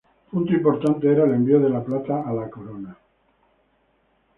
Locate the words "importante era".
0.51-1.25